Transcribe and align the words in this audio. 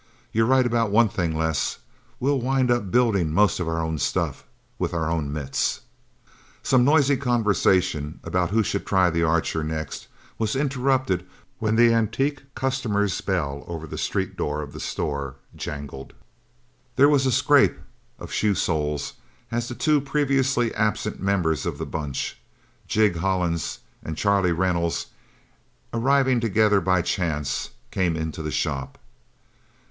"You're 0.31 0.47
right 0.47 0.65
about 0.65 0.89
one 0.89 1.09
thing, 1.09 1.35
Les. 1.37 1.77
We'll 2.19 2.39
wind 2.41 2.71
up 2.71 2.89
building 2.89 3.31
most 3.31 3.59
of 3.59 3.67
our 3.67 3.79
own 3.83 3.99
stuff 3.99 4.45
with 4.79 4.95
our 4.95 5.11
own 5.11 5.31
mitts...!" 5.31 5.81
Some 6.63 6.83
noisy 6.83 7.15
conversation 7.15 8.19
about 8.23 8.49
who 8.49 8.63
should 8.63 8.83
try 8.83 9.11
the 9.11 9.21
Archer 9.21 9.63
next, 9.63 10.07
was 10.39 10.55
interrupted 10.55 11.23
when 11.59 11.75
the 11.75 11.93
antique 11.93 12.41
customer's 12.55 13.21
bell 13.21 13.63
over 13.67 13.85
the 13.85 13.95
street 13.99 14.35
door 14.35 14.63
of 14.63 14.73
the 14.73 14.79
store, 14.79 15.35
jangled. 15.55 16.13
There 16.95 17.07
was 17.07 17.27
a 17.27 17.31
scrape 17.31 17.77
of 18.17 18.31
shoe 18.33 18.55
soles, 18.55 19.13
as 19.51 19.67
the 19.67 19.75
two 19.75 20.01
previously 20.01 20.73
absent 20.73 21.21
members 21.21 21.63
of 21.67 21.77
the 21.77 21.85
Bunch, 21.85 22.39
Jig 22.87 23.17
Hollins 23.17 23.81
and 24.01 24.17
Charlie 24.17 24.51
Reynolds, 24.51 25.11
arriving 25.93 26.39
together 26.39 26.81
by 26.81 27.03
chance, 27.03 27.69
came 27.91 28.15
into 28.15 28.41
the 28.41 28.49
shop. 28.49 28.97